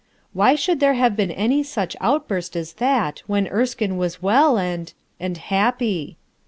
Why 0.33 0.55
should 0.55 0.79
there 0.79 0.95
have 0.95 1.15
been 1.15 1.29
any 1.29 1.61
such 1.61 1.95
outburst 2.01 2.55
as 2.55 2.73
that, 2.81 3.21
when 3.27 3.47
Erskine 3.49 3.97
was 3.97 4.19
well 4.19 4.57
and— 4.57 4.91
and 5.19 5.37
happy. 5.37 6.17